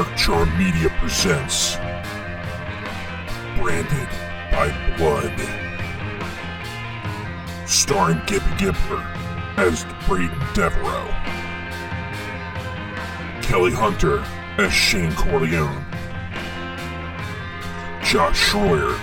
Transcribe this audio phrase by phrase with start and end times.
[0.00, 1.76] Dark Charm Media presents
[3.58, 4.08] Branded
[4.50, 5.38] by Blood.
[7.68, 9.04] Starring Gibby Gibbler
[9.58, 11.06] as Braden Devereaux.
[13.42, 14.24] Kelly Hunter
[14.56, 15.84] as Shane Corleone.
[18.02, 18.98] Josh Schroyer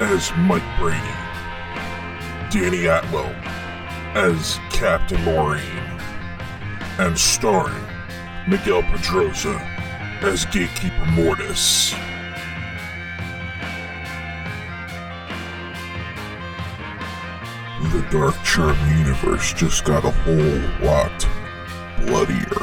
[0.00, 1.00] as Mike Brady.
[2.50, 3.34] Danny Atwell
[4.14, 5.98] as Captain Moraine.
[6.98, 7.86] And starring
[8.46, 9.75] Miguel Pedroza
[10.26, 11.92] as Gatekeeper Mortis.
[17.92, 21.28] The Dark Charm universe just got a whole lot
[22.00, 22.55] bloodier.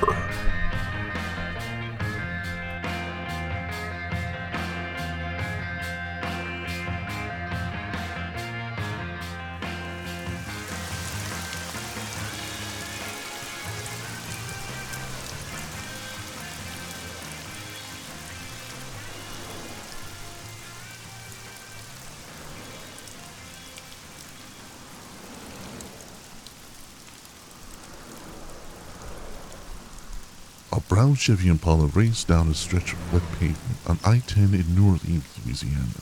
[30.87, 35.25] Brown Chevy Impala raced down a stretch of wet pavement on I-10 in New Orleans,
[35.45, 36.01] Louisiana.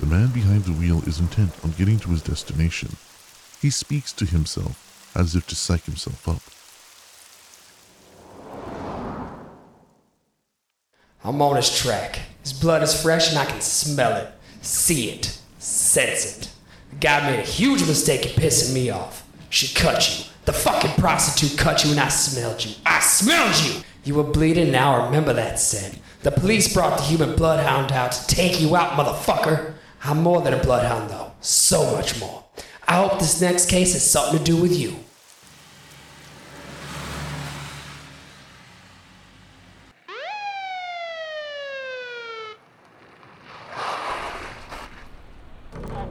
[0.00, 2.96] The man behind the wheel is intent on getting to his destination.
[3.60, 6.42] He speaks to himself as if to psych himself up.
[11.24, 12.18] I'm on his track.
[12.42, 16.50] His blood is fresh and I can smell it, see it, sense it.
[16.90, 19.26] The guy made a huge mistake in pissing me off.
[19.48, 20.26] She cut you.
[20.44, 22.74] The fucking prostitute cut you and I smelled you.
[22.84, 23.80] I smelled you!
[24.04, 25.98] You were bleeding, now remember that scent.
[26.22, 29.72] The police brought the human bloodhound out to take you out, motherfucker.
[30.02, 31.32] I'm more than a bloodhound, though.
[31.40, 32.44] So much more.
[32.86, 34.96] I hope this next case has something to do with you.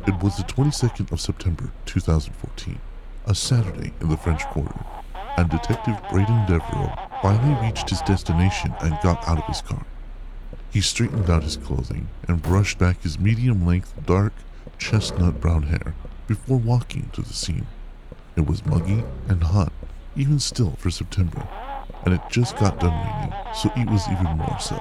[0.08, 2.80] It was the 22nd of September 2014,
[3.28, 4.84] a Saturday in the French Quarter,
[5.38, 9.86] and Detective Braden Devereaux finally reached his destination and got out of his car.
[10.70, 14.34] He straightened out his clothing and brushed back his medium length, dark,
[14.78, 15.96] chestnut brown hair
[16.28, 17.66] before walking to the scene.
[18.36, 19.72] It was muggy and hot,
[20.18, 21.48] even still for September,
[22.04, 24.76] and it just got done raining, so it was even more so.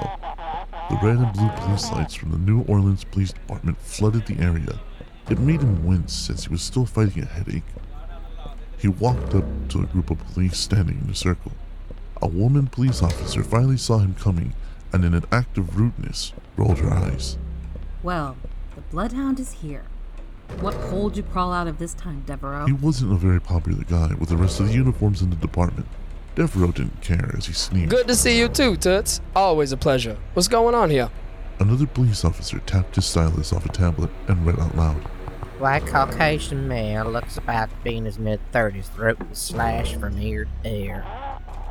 [0.90, 4.80] The red and blue police lights from the New Orleans Police Department flooded the area.
[5.30, 7.62] It made him wince as he was still fighting a headache.
[8.78, 11.52] He walked up to a group of police standing in a circle.
[12.22, 14.54] A woman police officer finally saw him coming
[14.92, 17.36] and, in an act of rudeness, rolled her eyes.
[18.04, 18.36] Well,
[18.76, 19.82] the Bloodhound is here.
[20.60, 22.66] What hole did you crawl out of this time, Devereaux?
[22.66, 25.88] He wasn't a very popular guy with the rest of the uniforms in the department.
[26.36, 27.90] Devereaux didn't care as he sneezed.
[27.90, 29.20] Good to see you too, Toots.
[29.34, 30.16] Always a pleasure.
[30.34, 31.10] What's going on here?
[31.58, 35.02] Another police officer tapped his stylus off a tablet and read out loud.
[35.58, 40.20] White Caucasian male looks about to be in his mid 30s, throat was slashed from
[40.20, 41.04] ear to ear.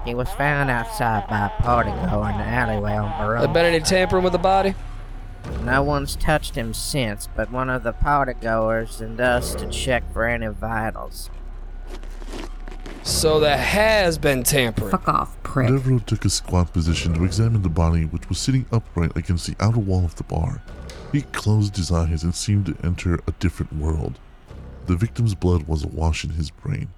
[0.05, 3.41] He was found outside by a party goer in the alleyway on the road.
[3.41, 4.73] There been any tampering with the body?
[5.61, 10.11] No one's touched him since, but one of the party goers and us to check
[10.11, 11.29] for any vitals.
[13.03, 14.91] So there has been tampering.
[14.91, 15.67] Fuck off, prick.
[15.67, 19.55] Devereaux took a squat position to examine the body, which was sitting upright against the
[19.59, 20.61] outer wall of the bar.
[21.11, 24.19] He closed his eyes and seemed to enter a different world.
[24.87, 26.89] The victim's blood was awash in his brain,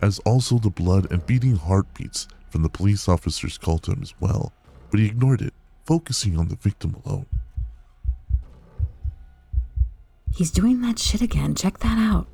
[0.00, 4.14] as also the blood and beating heartbeats from the police officers called to him as
[4.18, 4.50] well,
[4.90, 5.52] but he ignored it,
[5.84, 7.26] focusing on the victim alone.
[10.34, 11.54] He's doing that shit again.
[11.54, 12.28] Check that out.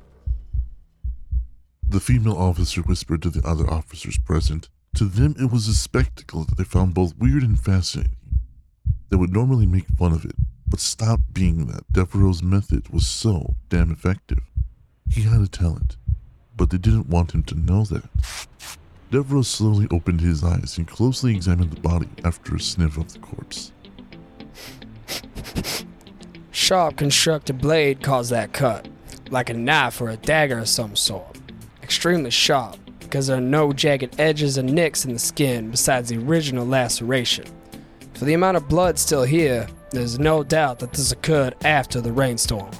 [1.89, 4.69] The female officer whispered to the other officers present.
[4.95, 8.15] To them, it was a spectacle that they found both weird and fascinating.
[9.09, 13.55] They would normally make fun of it, but stopped being that Devereaux's method was so
[13.67, 14.39] damn effective.
[15.11, 15.97] He had a talent,
[16.55, 18.05] but they didn't want him to know that.
[19.13, 23.19] Devereaux slowly opened his eyes and closely examined the body after a sniff of the
[23.19, 23.71] corpse.
[26.49, 28.87] Sharp constructed blade caused that cut,
[29.29, 31.37] like a knife or a dagger of some sort.
[31.83, 36.17] Extremely sharp, because there are no jagged edges or nicks in the skin besides the
[36.17, 37.45] original laceration.
[38.15, 42.11] For the amount of blood still here, there's no doubt that this occurred after the
[42.11, 42.71] rainstorm.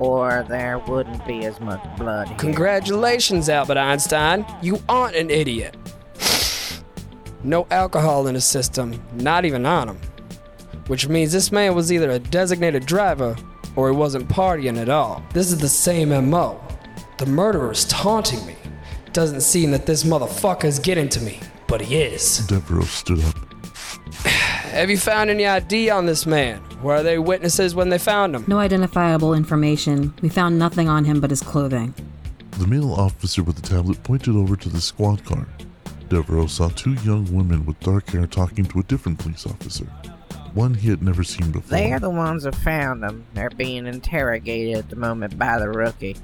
[0.00, 2.38] Or there wouldn't be as much blood here.
[2.38, 4.44] Congratulations, Albert Einstein.
[4.62, 5.76] You aren't an idiot.
[7.44, 9.98] No alcohol in his system, not even on him.
[10.88, 13.36] Which means this man was either a designated driver
[13.76, 15.22] or he wasn't partying at all.
[15.32, 16.60] This is the same MO.
[17.18, 18.56] The murderer is taunting me.
[19.12, 22.46] Doesn't seem that this motherfucker is getting to me, but he is.
[22.46, 23.49] Devereaux stood up.
[24.70, 26.62] Have you found any ID on this man?
[26.80, 28.44] Were they witnesses when they found him?
[28.46, 30.14] No identifiable information.
[30.22, 31.92] We found nothing on him but his clothing.
[32.52, 35.48] The male officer with the tablet pointed over to the squad car.
[36.08, 39.86] Devereaux saw two young women with dark hair talking to a different police officer,
[40.54, 41.76] one he had never seen before.
[41.76, 43.26] They're the ones that found him.
[43.34, 46.16] They're being interrogated at the moment by the rookie.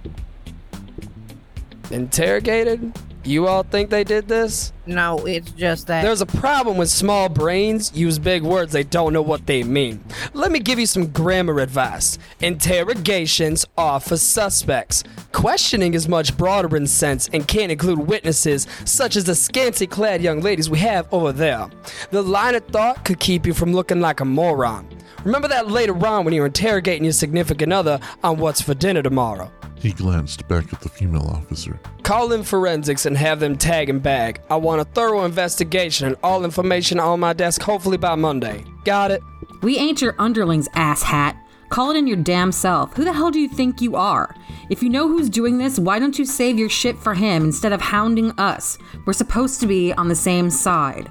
[1.91, 2.93] Interrogated?
[3.27, 4.73] You all think they did this?
[4.87, 6.03] No, it's just that.
[6.03, 10.01] There's a problem when small brains use big words they don't know what they mean.
[10.33, 12.19] Let me give you some grammar advice.
[12.39, 15.03] Interrogations are for suspects.
[15.33, 20.23] Questioning is much broader in sense and can include witnesses, such as the scanty clad
[20.23, 21.69] young ladies we have over there.
[22.13, 24.89] The line of thought could keep you from looking like a moron.
[25.25, 29.51] Remember that later on when you're interrogating your significant other on what's for dinner tomorrow.
[29.79, 31.79] He glanced back at the female officer.
[32.03, 34.41] Call in forensics and have them tag and bag.
[34.51, 38.65] I want a thorough investigation and all information on my desk hopefully by Monday.
[38.85, 39.23] Got it?
[39.63, 41.39] We ain't your underlings, asshat.
[41.69, 42.95] Call it in your damn self.
[42.95, 44.35] Who the hell do you think you are?
[44.71, 47.73] If you know who's doing this, why don't you save your shit for him instead
[47.73, 48.79] of hounding us?
[49.05, 51.11] We're supposed to be on the same side.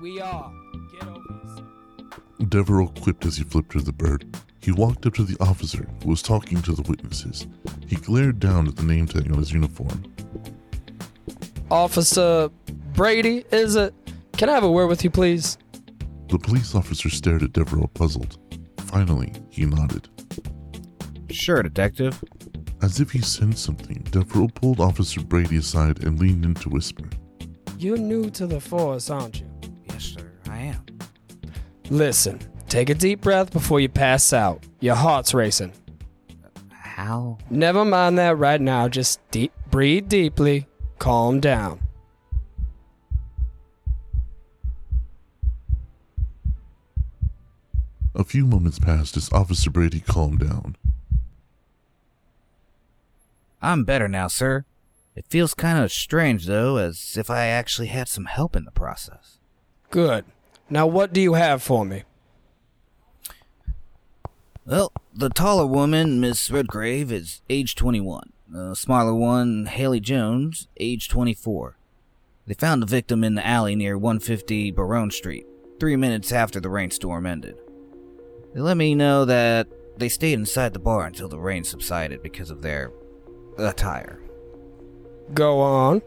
[0.00, 0.52] We are.
[2.40, 2.50] Get.
[2.50, 4.24] Devereaux quipped as he flipped her the bird.
[4.60, 7.46] He walked up to the officer who was talking to the witnesses.
[7.86, 10.04] He glared down at the name tag on his uniform.
[11.70, 12.50] Officer
[12.92, 13.94] Brady, is it?
[14.36, 15.56] Can I have a word with you, please?
[16.28, 18.38] The police officer stared at Devereaux, puzzled.
[18.78, 20.08] Finally, he nodded.
[21.30, 22.22] Sure, Detective.
[22.82, 27.04] As if he sensed something, Devereaux pulled Officer Brady aside and leaned in to whisper.
[27.78, 29.50] You're new to the force, aren't you?
[29.88, 30.84] Yes, sir, I am.
[31.90, 32.38] Listen,
[32.68, 34.62] take a deep breath before you pass out.
[34.78, 35.72] Your heart's racing.
[36.70, 37.38] How?
[37.50, 38.88] Never mind that right now.
[38.88, 40.68] Just deep, breathe deeply.
[41.00, 41.80] Calm down.
[48.14, 50.76] A few moments passed as Officer Brady calmed down.
[53.62, 54.64] I'm better now, sir.
[55.16, 58.70] It feels kind of strange, though, as if I actually had some help in the
[58.70, 59.38] process.
[59.90, 60.24] Good.
[60.70, 62.04] Now, what do you have for me?
[64.64, 68.32] Well, the taller woman, Miss Redgrave, is age 21.
[68.48, 71.76] The smaller one, Haley Jones, age 24.
[72.46, 75.44] They found the victim in the alley near 150 Barone Street,
[75.80, 77.56] three minutes after the rainstorm ended.
[78.54, 82.50] They let me know that they stayed inside the bar until the rain subsided because
[82.50, 82.92] of their
[83.58, 84.20] attire.
[85.34, 86.02] Go on.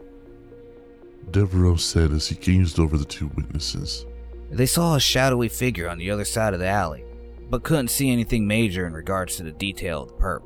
[1.30, 4.06] Devereaux said as he gazed over the two witnesses.
[4.54, 7.04] They saw a shadowy figure on the other side of the alley,
[7.50, 10.42] but couldn't see anything major in regards to the detail of the perp.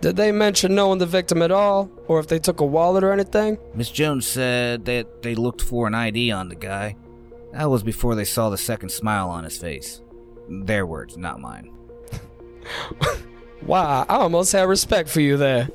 [0.00, 1.90] Did they mention knowing the victim at all?
[2.06, 3.58] Or if they took a wallet or anything?
[3.74, 6.94] Miss Jones said that they looked for an ID on the guy.
[7.52, 10.00] That was before they saw the second smile on his face.
[10.48, 11.76] Their words, not mine.
[13.62, 15.68] Wow, I almost had respect for you there.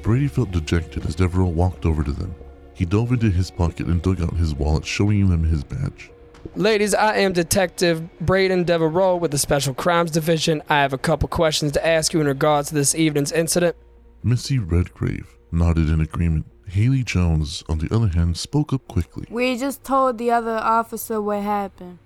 [0.00, 2.34] Brady felt dejected as Devereaux walked over to them.
[2.72, 6.10] He dove into his pocket and dug out his wallet, showing them his badge.
[6.56, 10.62] Ladies, I am Detective Braden Devereaux with the Special Crimes Division.
[10.68, 13.76] I have a couple questions to ask you in regards to this evening's incident.
[14.22, 16.46] Missy Redgrave nodded in agreement.
[16.66, 19.26] Haley Jones, on the other hand, spoke up quickly.
[19.30, 21.98] We just told the other officer what happened.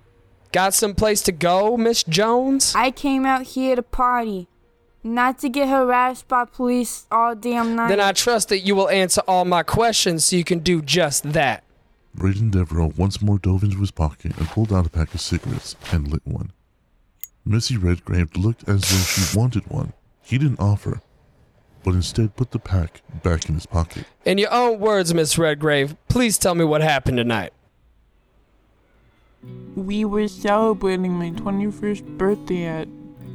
[0.51, 2.73] Got some place to go, Miss Jones?
[2.75, 4.47] I came out here to party,
[5.03, 7.89] not to get harassed by police all damn night.
[7.89, 11.33] Then I trust that you will answer all my questions so you can do just
[11.33, 11.64] that.
[12.15, 15.75] Braden Devereaux once more dove into his pocket and pulled out a pack of cigarettes
[15.91, 16.51] and lit one.
[17.43, 19.93] Missy Redgrave looked as though she wanted one.
[20.21, 21.01] He didn't offer,
[21.83, 24.05] but instead put the pack back in his pocket.
[24.23, 27.53] In your own words, Miss Redgrave, please tell me what happened tonight.
[29.75, 32.87] We were celebrating my 21st birthday at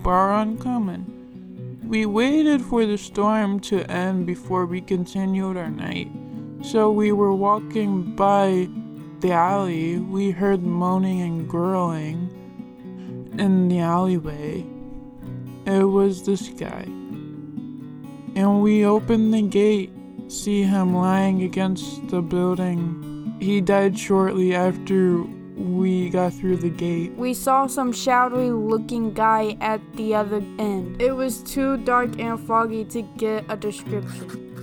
[0.03, 1.79] Bar on Common.
[1.87, 6.09] We waited for the storm to end before we continued our night.
[6.63, 8.69] So we were walking by
[9.21, 9.99] the alley.
[9.99, 12.29] We heard moaning and growling
[13.39, 14.67] in the alleyway.
[15.67, 16.83] It was this guy.
[18.37, 19.91] And we opened the gate,
[20.29, 23.37] see him lying against the building.
[23.41, 25.23] He died shortly after
[25.57, 27.13] we got through the gate.
[27.17, 31.01] we saw some shadowy looking guy at the other end.
[31.01, 34.60] It was too dark and foggy to get a description.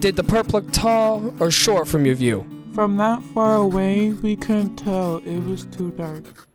[0.00, 2.46] Did the perp look tall or short from your view?
[2.72, 5.16] From that far away, we couldn't tell.
[5.16, 6.46] It was too dark.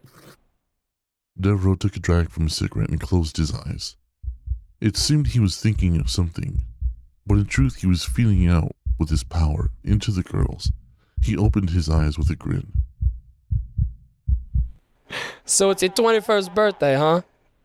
[1.37, 3.97] Devereaux took a drag from his cigarette and closed his eyes.
[4.79, 6.61] It seemed he was thinking of something,
[7.27, 10.71] but in truth he was feeling out with his power into the girls.
[11.21, 12.71] He opened his eyes with a grin.
[15.43, 17.23] So it's your 21st birthday, huh?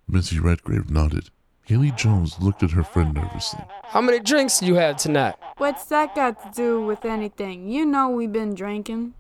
[0.09, 1.31] Missy Redgrave nodded.
[1.69, 3.61] Haley Jones looked at her friend nervously.
[3.85, 5.35] How many drinks did you have tonight?
[5.59, 7.69] What's that got to do with anything?
[7.69, 9.13] You know we've been drinking.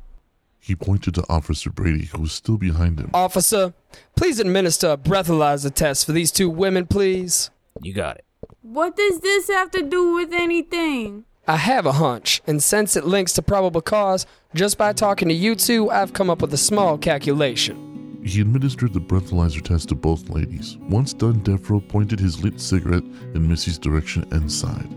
[0.59, 3.11] He pointed to Officer Brady, who was still behind him.
[3.13, 3.75] Officer,
[4.17, 7.51] please administer a breathalyzer test for these two women, please.
[7.83, 8.25] You got it.
[8.63, 11.27] What does this have to do with anything?
[11.47, 14.25] I have a hunch, and since it links to probable cause,
[14.55, 17.88] just by talking to you two, I've come up with a small calculation.
[18.29, 20.77] He administered the breathalyzer test to both ladies.
[20.83, 23.05] Once done, Devereaux pointed his lit cigarette
[23.35, 24.95] in Missy's direction and sighed.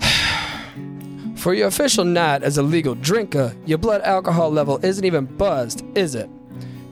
[1.38, 5.84] For your official night as a legal drinker, your blood alcohol level isn't even buzzed,
[5.94, 6.30] is it?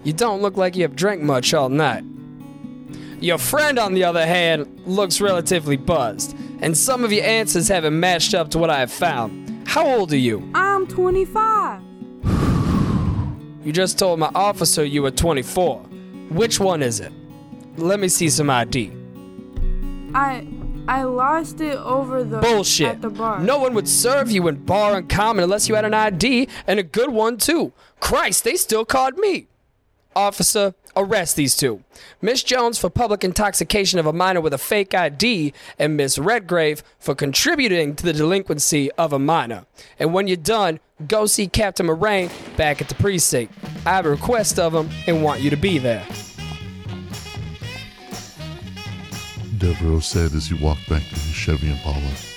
[0.05, 2.05] You don't look like you have drank much all night.
[3.21, 7.99] Your friend, on the other hand, looks relatively buzzed, and some of your answers haven't
[7.99, 9.67] matched up to what I have found.
[9.67, 10.47] How old are you?
[10.55, 11.68] I'm 25.
[13.65, 15.79] You just told my officer you were 24.
[16.31, 17.13] Which one is it?
[17.77, 18.93] Let me see some ID.
[20.15, 20.47] I
[20.89, 22.89] I lost it over the Bullshit.
[22.89, 23.41] at the bar.
[23.41, 26.81] No one would serve you in Bar on Common unless you had an ID and
[26.81, 27.73] a good one too.
[28.01, 29.49] Christ, they still called me.
[30.19, 31.85] Officer, arrest these two.
[32.21, 36.83] Miss Jones for public intoxication of a minor with a fake ID, and Miss Redgrave
[36.99, 39.65] for contributing to the delinquency of a minor.
[39.97, 43.55] And when you're done, go see Captain Moraine back at the precinct.
[43.87, 46.05] I have a request of him and want you to be there.
[49.59, 52.28] Devereaux said as he walked back to his Chevy Impala.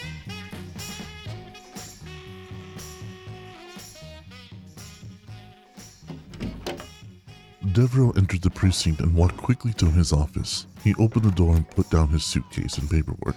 [7.64, 10.66] Devereaux entered the precinct and walked quickly to his office.
[10.84, 13.36] He opened the door and put down his suitcase and paperwork.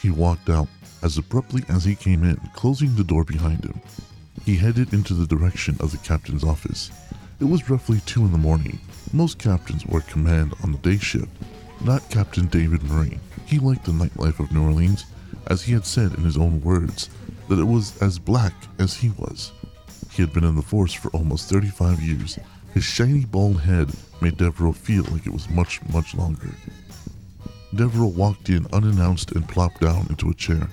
[0.00, 0.68] He walked out
[1.02, 3.80] as abruptly as he came in, closing the door behind him.
[4.44, 6.92] He headed into the direction of the captain's office.
[7.40, 8.78] It was roughly two in the morning.
[9.12, 11.28] Most captains work command on the day shift,
[11.80, 13.20] not Captain David Moraine.
[13.46, 15.06] He liked the nightlife of New Orleans,
[15.48, 17.10] as he had said in his own words,
[17.48, 19.52] that it was as black as he was.
[20.12, 22.38] He had been in the force for almost 35 years.
[22.76, 23.88] His shiny bald head
[24.20, 26.50] made Devereaux feel like it was much, much longer.
[27.74, 30.68] Devereaux walked in unannounced and plopped down into a chair.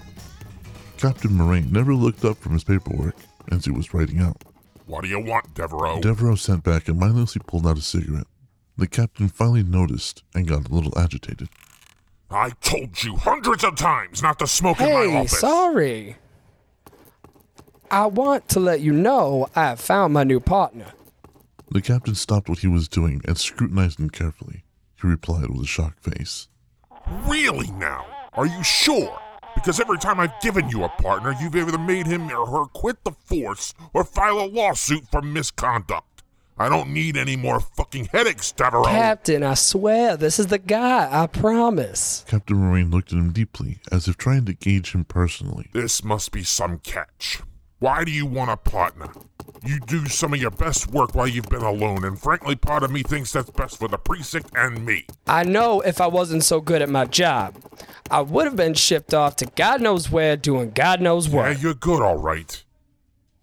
[0.97, 3.15] Captain Moraine never looked up from his paperwork
[3.53, 4.35] as he was writing out.
[4.85, 6.01] What do you want, Devereaux?
[6.01, 8.27] Devereaux sat back and mindlessly pulled out a cigarette.
[8.75, 11.47] The captain finally noticed and got a little agitated.
[12.29, 15.39] I told you hundreds of times not to smoke in my Hey, office.
[15.39, 16.17] sorry.
[17.89, 20.87] I want to let you know I have found my new partner.
[21.73, 24.63] The captain stopped what he was doing and scrutinized him carefully.
[25.01, 26.47] He replied with a shocked face.
[27.25, 28.05] Really now?
[28.33, 29.19] Are you sure?
[29.55, 33.03] Because every time I've given you a partner, you've either made him or her quit
[33.03, 36.21] the force or file a lawsuit for misconduct.
[36.59, 38.85] I don't need any more fucking headaches, Devereaux.
[38.85, 42.23] Captain, I swear, this is the guy, I promise.
[42.27, 45.71] Captain Moraine looked at him deeply, as if trying to gauge him personally.
[45.73, 47.41] This must be some catch.
[47.83, 49.09] Why do you want a partner?
[49.65, 52.91] You do some of your best work while you've been alone, and frankly, part of
[52.91, 55.05] me thinks that's best for the precinct and me.
[55.27, 57.61] I know if I wasn't so good at my job,
[58.09, 61.43] I would have been shipped off to God knows where doing God knows what.
[61.43, 62.63] Yeah, you're good, all right.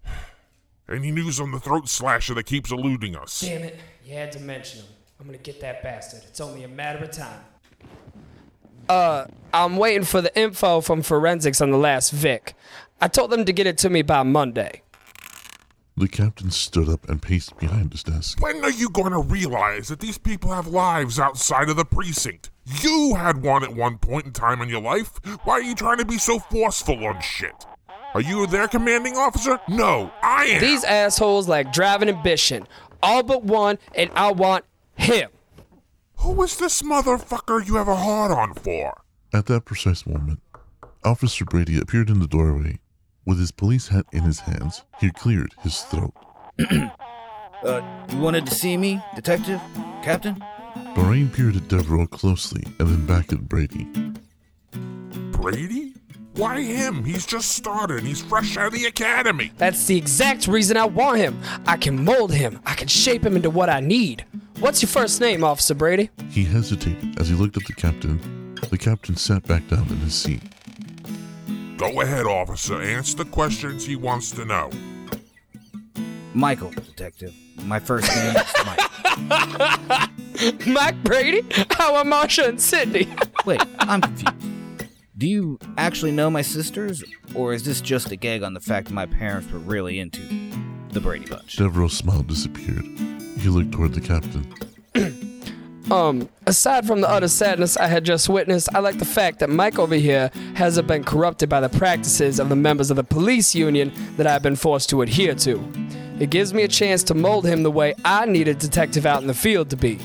[0.88, 3.40] Any news on the throat slasher that keeps eluding us?
[3.40, 4.88] Damn it, you had to mention him.
[5.20, 6.22] I'm gonna get that bastard.
[6.26, 7.40] It's only a matter of time.
[8.88, 12.54] Uh, I'm waiting for the info from forensics on the last Vic.
[13.00, 14.82] I told them to get it to me by Monday.
[15.96, 18.40] The captain stood up and paced behind his desk.
[18.40, 22.50] When are you going to realize that these people have lives outside of the precinct?
[22.64, 25.12] You had one at one point in time in your life.
[25.44, 27.66] Why are you trying to be so forceful on shit?
[28.14, 29.60] Are you their commanding officer?
[29.68, 30.60] No, I am.
[30.60, 32.66] These assholes like driving ambition.
[33.02, 34.64] All but one, and I want
[34.94, 35.30] him.
[36.16, 39.02] Who is this motherfucker you have a hard on for?
[39.32, 40.40] At that precise moment,
[41.04, 42.78] Officer Brady appeared in the doorway.
[43.30, 46.12] With his police hat in his hands, he cleared his throat.
[47.62, 49.60] Uh, you wanted to see me, Detective?
[50.02, 50.42] Captain?
[50.96, 53.86] Moraine peered at Devereaux closely and then back at Brady.
[55.30, 55.92] Brady?
[56.36, 57.04] Why him?
[57.04, 59.52] He's just started he's fresh out of the academy.
[59.58, 61.38] That's the exact reason I want him.
[61.66, 62.60] I can mold him.
[62.64, 64.24] I can shape him into what I need.
[64.58, 66.08] What's your first name, Officer Brady?
[66.30, 68.54] He hesitated as he looked at the captain.
[68.70, 70.40] The captain sat back down in his seat.
[71.80, 72.78] Go ahead, officer.
[72.78, 74.68] Answer the questions he wants to know.
[76.34, 77.34] Michael, Detective.
[77.64, 78.54] My first name is
[79.88, 80.66] Mike.
[80.66, 81.42] Mike Brady?
[81.56, 83.08] Oh, How are Marsha and Cindy?
[83.46, 84.90] Wait, I'm confused.
[85.16, 87.02] Do you actually know my sisters,
[87.34, 90.20] or is this just a gag on the fact that my parents were really into
[90.90, 91.56] the Brady Bunch?
[91.56, 92.84] Devereaux smile disappeared.
[93.38, 94.52] He looked toward the captain.
[95.90, 99.50] Um, aside from the utter sadness I had just witnessed, I like the fact that
[99.50, 103.56] Mike over here hasn't been corrupted by the practices of the members of the police
[103.56, 105.60] union that I've been forced to adhere to.
[106.20, 109.20] It gives me a chance to mold him the way I need a detective out
[109.20, 109.98] in the field to be.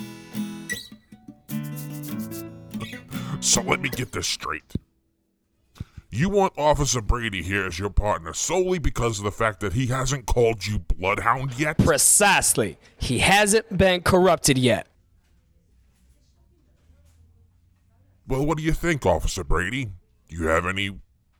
[3.41, 4.63] So let me get this straight.
[6.09, 9.87] You want Officer Brady here as your partner solely because of the fact that he
[9.87, 11.77] hasn't called you Bloodhound yet?
[11.77, 12.79] Precisely.
[12.97, 14.87] He hasn't been corrupted yet.
[18.27, 19.91] Well, what do you think, Officer Brady?
[20.29, 20.89] Do you have any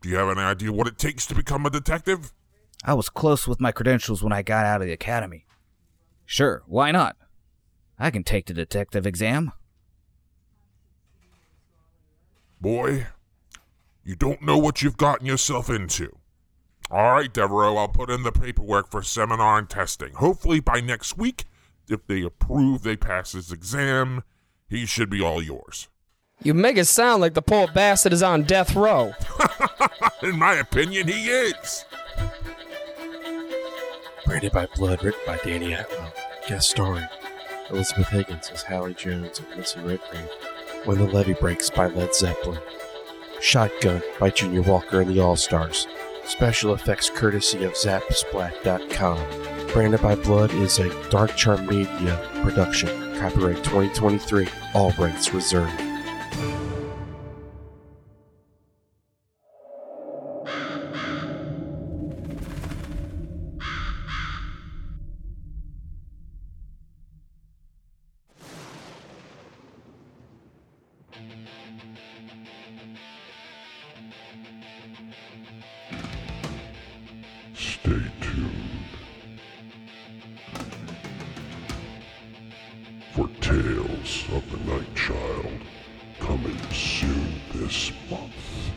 [0.01, 2.32] do you have any idea what it takes to become a detective?
[2.84, 5.48] I was close with my credentials when I got out of the academy.
[6.25, 7.15] Sure, why not?
[7.98, 9.51] I can take the detective exam.
[12.62, 13.08] Boy,
[14.04, 16.15] you don't know what you've gotten yourself into.
[16.92, 20.13] All right, Devereaux, I'll put in the paperwork for seminar and testing.
[20.13, 21.46] Hopefully by next week,
[21.89, 24.24] if they approve they pass his exam,
[24.70, 25.88] he should be all yours.
[26.44, 29.13] You make it sound like the poor bastard is on death row.
[30.24, 31.86] In my opinion, he is.
[34.25, 36.13] Branded by Blood, written by Danny Atwell.
[36.48, 37.08] Guest starring
[37.70, 40.30] Elizabeth Higgins as Hallie Jones and Missy Redgrave.
[40.86, 42.60] When the Levee Breaks by Led Zeppelin.
[43.42, 45.88] Shotgun by Junior Walker and the All Stars.
[46.25, 49.68] Special effects courtesy of Zapsplat.com.
[49.74, 52.88] Branded by Blood is a Dark Charm Media production.
[53.20, 54.48] Copyright 2023.
[54.74, 55.82] All rights reserved.
[77.56, 78.51] Stay tuned
[83.14, 85.60] for Tales of the Night Child
[86.20, 88.75] coming soon this month.